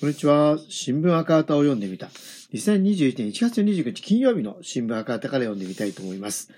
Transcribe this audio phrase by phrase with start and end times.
[0.00, 0.58] こんにちは。
[0.68, 2.06] 新聞赤旗を読んでみた。
[2.52, 6.52] 2021年1月29日金曜日の新聞赤旗から読んでみたいと思います。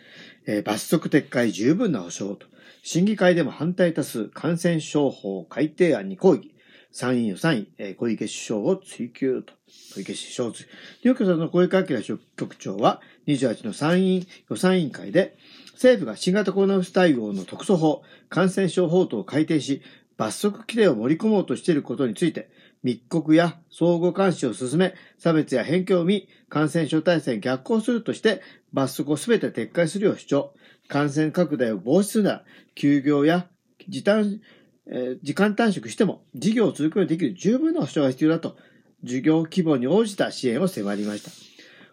[0.46, 2.46] えー、罰則撤回十分な保障と。
[2.82, 6.54] 審議会でも反対多数、感染症法改定案に抗議。
[6.93, 9.54] 参院予算委、えー、小池首相を追及と。
[9.95, 10.68] 小池首相を追及。
[11.04, 15.38] 両居さんの小池晃局長は28の参院予算委員会で、
[15.72, 19.80] 政府が新型コロナウイルス対応の特措法、感染症法等を改定し、
[20.18, 22.50] 罰則規定を盛り込もうとしていることについて、
[22.82, 30.54] 密告や相互監視を進め、差別や偏見を見、感染症対策に逆行するとして、罰則をすべて撤回するよう主張。
[30.88, 33.47] 感染拡大を防止するなら、休業や
[33.88, 34.41] 時短、
[34.86, 38.56] えー、時間短縮しても、事業を続くことができる十分な保障が必要だと、
[39.02, 41.30] 事業規模に応じた支援を迫りました。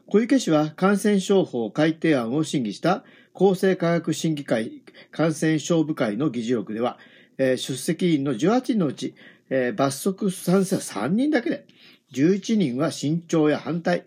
[0.08, 4.81] 小池氏は感染症法改定案を審議した厚生科学審議会
[5.12, 6.98] 感染症部会の議事録では、
[7.38, 9.16] えー、出席員の18人のうち、
[9.50, 11.66] えー、罰則賛成は3人だけで、
[12.14, 14.06] 11人は慎重や反対、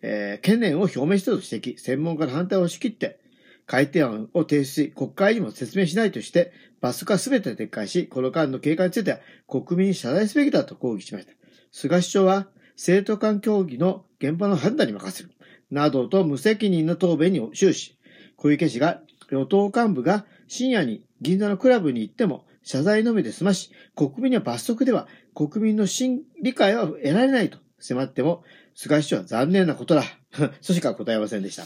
[0.00, 3.18] えー、懸念を表明したと指摘、専門家の反対を押し切って、
[3.66, 11.32] 改定案を提出し、国会にも説明しないとして、罰則は全て撤回し、この間の経過については国民に謝罪すべきだと抗議しました。
[11.70, 15.30] 菅首相は、政党間協議の現場の判断に任せる、
[15.70, 17.96] などと無責任の答弁に終始、
[18.36, 30.04] 小池氏が与党幹部が深夜に銀座のクラブに行っても謝罪のみで済まし、国民には罰則では国民の真理解は得られないと迫っても、菅首相は残念なことだ。
[30.60, 31.64] そしか答えませんでした。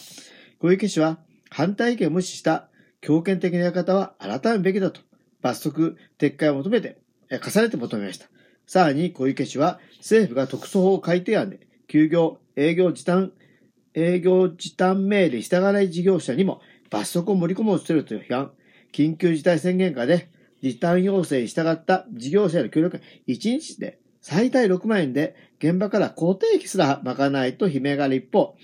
[0.58, 1.18] 小池氏は
[1.50, 2.68] 反対意見を無視した
[3.00, 5.00] 強権的なやり方は改めるべきだと
[5.42, 6.98] 罰則撤回を求めて、
[7.30, 8.26] 重ねて求めました。
[8.66, 13.32] さらに小池氏は政府が特措法改定案で休業、営業時短、
[13.94, 16.60] 営業時短命令に従わない事業者にも
[16.90, 18.52] 罰則を盛り込もうとしてるという批判。
[18.92, 20.30] 緊急事態宣言下で
[20.62, 28.56] 時短要請に従った事業者への協力が1日で最大6万円で現場から固定費すら賄ないと悲鳴がある一方、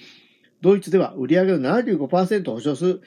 [0.61, 3.03] ドイツでは売上の75%を保証する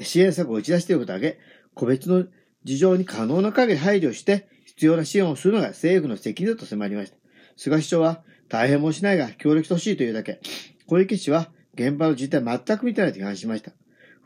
[0.00, 1.38] 支援策を打ち出していることを挙げ、
[1.74, 2.24] 個別の
[2.64, 7.16] 事情に可能な限り配慮して必要な支援をするのが政府の責任だと迫りました。
[7.56, 10.40] 菅首相は大変申しないが協力してほしいというだけ。
[10.86, 13.72] 小池氏は現場の実態全く見てないと批判しました。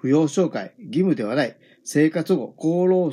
[0.03, 3.13] 扶養紹介、義務ではない、生活保護、厚労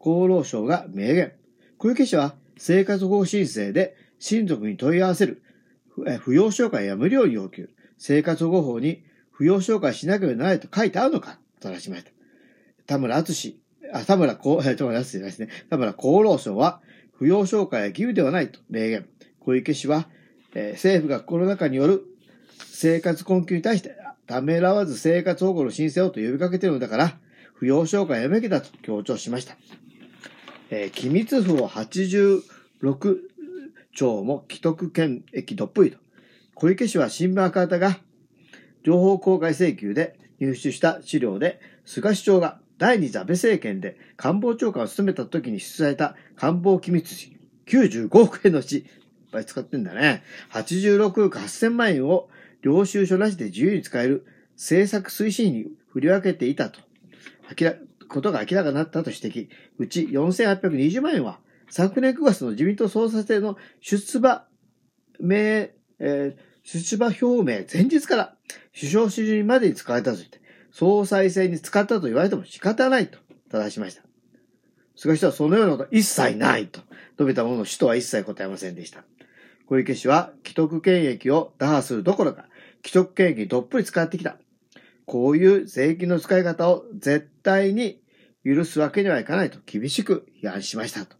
[0.00, 1.32] 厚労省が明言。
[1.78, 5.42] 小池氏は生活保護申請で親族に問い合わせる、
[5.96, 7.68] 扶養紹介や無料要求、
[7.98, 9.02] 生活保護法に
[9.38, 12.10] 扶養紹介しなければならないと書いてあるのかと話しました。
[12.86, 13.60] 田村敦
[13.92, 15.48] あ、田村厚、え田村敦じゃないですね。
[15.68, 16.80] 田村厚労省は、
[17.20, 19.06] 扶養紹介は義務ではないと明言。
[19.40, 20.08] 小池氏は、
[20.54, 22.04] えー、政府がコロナ禍による
[22.66, 23.96] 生活困窮に対して
[24.26, 27.18] ためらわず生活保護の申請をと呼びかけているのだから、
[27.60, 29.56] 扶養紹介やめきだと強調しました。
[30.70, 32.42] えー、機密符を86
[33.92, 35.98] 兆も既得権益どっぷりと。
[36.54, 37.98] 小池氏は新聞赤旗が
[38.84, 48.84] 情報公開請求で入手した資料で、菅首相が第二次安倍政権で官房長官を務めた時に出された官房機密費95億円のうち、いっ
[49.32, 50.22] ぱい使ってんだね。
[50.52, 52.28] 86億8000万円を
[52.62, 56.80] 領収書なしで自由に使える政策推進に振り分けていたと。
[57.58, 57.74] 明ら
[58.10, 59.48] ことが明らかになったと指摘。
[59.78, 61.38] うち4820万円は、
[61.70, 64.44] 昨年9月の自民党総裁選の出馬
[65.20, 68.36] 名、えー、出馬表明前日から
[68.74, 70.40] 首相主任までに使われたと言って、
[70.72, 73.18] 総裁選に使ったと言われても仕方ないと
[73.50, 74.02] 正しました。
[74.96, 76.80] 菅首相はそのようなこと一切ないと
[77.12, 79.04] 述べたものの首都は一切答えませんでした。
[79.66, 82.46] 小池氏は既得権益を打破するどころか、
[82.84, 84.36] 既得権益にどっぷり使ってきた。
[85.10, 88.00] こういう税金の使い方を絶対に
[88.44, 91.16] 許すわけにはいかないと厳しく批判しましたと。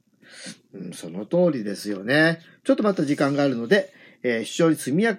[0.74, 2.38] うん、その通りですよね。
[2.62, 3.92] ちょっとまた時間があるので、
[4.22, 5.18] えー、首相に速や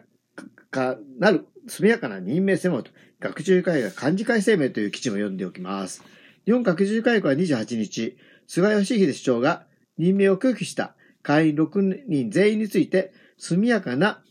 [0.69, 6.01] かなる、速やかな任命専門と、学習会が幹事会声明という記事も読んでおきます。
[6.45, 8.17] 日本学習会は28日、
[8.47, 9.65] 菅義偉首相が
[9.97, 14.23] 任命を拒否した会員6人全員について、速やかな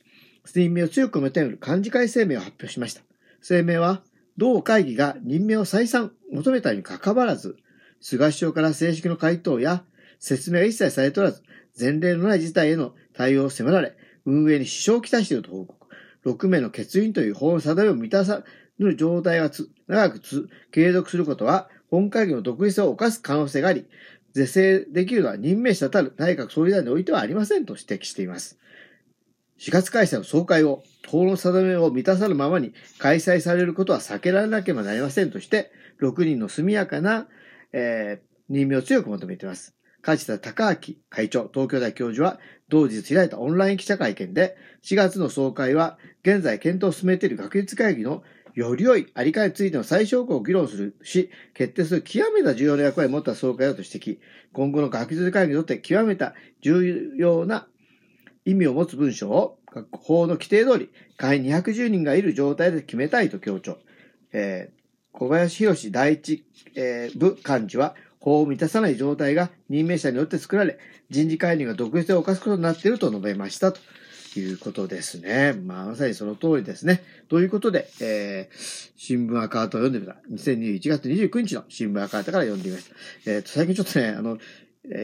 [0.54, 3.02] 任命を強く求める幹事会声明を発表しました。
[3.46, 4.00] 声明は、
[4.36, 7.56] 同会議が任命を再三求めたに関わらず、
[8.00, 9.84] 菅首相から正式の回答や
[10.18, 11.42] 説明が一切されておらず、
[11.78, 15.86] 前例のない事態への対応を迫られ、運営に支障をきたしていると報告。
[16.24, 18.42] 6名の欠員という法の定めを満たさ
[18.78, 19.50] ぬ状態が
[19.88, 20.20] 長く
[20.70, 23.86] 継続することは、本会議の独立性を犯す可能性があり、
[24.32, 28.58] 是正できるのは任命者たる内閣総理大臣においてはありませんと指摘しています。
[29.60, 35.70] 4月開催の総会を法の定めを満たさぬままに開催されることは避けられなければなりませんとして、
[36.00, 37.28] 6人の速やかな、
[37.74, 39.76] えー、任命を強く求めています。
[40.00, 42.38] 梶田隆明会長、東京大教授は、
[42.70, 48.22] 同日開いたオンライン記者会見で、4月の総会は、現在検討を進めている学術会議の
[48.54, 54.18] より良いあり方についての最小項を議論するし、決定する極めた重要な役割を持った総会だと指摘。
[54.54, 56.32] 今後の学術会議にとって極めた
[56.62, 57.66] 重要な
[58.50, 59.58] 意味を持つ文章を
[59.92, 63.78] 法の規定通り、会員210人がいる状態で決めたいと強調。
[64.32, 66.44] えー、小林博第一、
[66.74, 73.80] えー、部幹事は、法を満たさない状態が任命者によって作られ、人事介入が独立性を犯すことになっていると述べましたと。
[74.38, 75.54] いうことですね。
[75.54, 77.02] まあ、まさにその通りですね。
[77.28, 80.16] ということで、えー、新聞赤旗を読んでみた。
[80.30, 82.94] 2021月29日の新聞赤旗から読んでみました。
[83.30, 84.38] えっ、ー、と、最近ちょっとね、あの、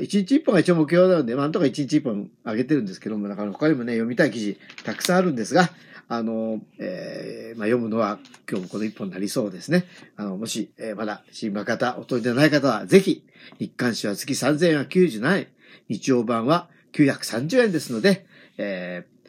[0.02, 5.70] 一日一本が一応目標なので、なんとか一日一本上げてるんですけども、だから他にもね、読みたい記事たくさんあるんですが、
[6.08, 8.18] あの、えー、まあ、読むのは
[8.48, 9.84] 今日もこの一本になりそうですね。
[10.16, 13.24] あの、もし、えー、まだ新聞方お取りでない方は、ぜひ、
[13.58, 15.48] 日刊誌は月3097円、
[15.88, 18.26] 日曜版は930円ですので、
[18.56, 19.28] えー、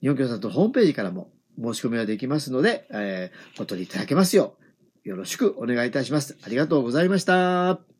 [0.00, 1.30] 日本共産党ホームページからも
[1.60, 4.56] 申し込みができますので、えー、お取りいただけますよ
[5.04, 6.36] う、よろしくお願いいたします。
[6.44, 7.91] ありがとうございました。